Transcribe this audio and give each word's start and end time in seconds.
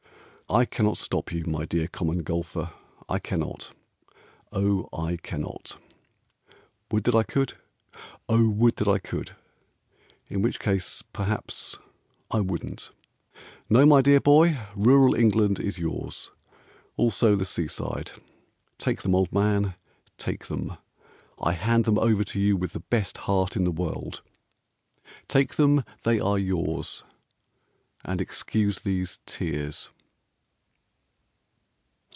I 0.49 0.65
cannot 0.65 0.97
stop 0.97 1.31
you, 1.31 1.45
my 1.45 1.63
dear 1.63 1.87
Common 1.87 2.23
Golfer, 2.23 2.71
I 3.07 3.19
cannot, 3.19 3.71
O 4.51 4.89
I 4.91 5.15
cannot! 5.15 5.77
Would 6.91 7.05
that 7.05 7.15
I 7.15 7.23
could. 7.23 7.53
O 8.27 8.49
would 8.49 8.75
that 8.75 8.87
I 8.89 8.97
could! 8.97 9.33
In 10.29 10.41
which 10.41 10.59
case, 10.59 11.05
perhaps, 11.13 11.77
I 12.31 12.41
wouldn't. 12.41 12.91
No, 13.69 13.85
my 13.85 14.01
dear 14.01 14.19
boy, 14.19 14.59
Rural 14.75 15.15
England 15.15 15.57
is 15.57 15.79
yours, 15.79 16.31
Also 16.97 17.37
the 17.37 17.45
sea 17.45 17.69
side, 17.69 18.11
Take 18.77 19.03
them, 19.03 19.15
old 19.15 19.31
man, 19.31 19.75
take 20.17 20.47
them; 20.47 20.75
I 21.41 21.53
hand 21.53 21.85
them 21.85 21.97
over 21.97 22.25
to 22.25 22.41
you 22.41 22.57
with 22.57 22.73
the 22.73 22.81
best 22.81 23.19
heart 23.19 23.55
in 23.55 23.63
the 23.63 23.71
world. 23.71 24.21
Take 25.29 25.55
them 25.55 25.85
they 26.03 26.19
are 26.19 26.37
yours 26.37 27.03
And 28.03 28.19
excuse 28.19 28.81
these 28.81 29.19
tears. 29.25 29.87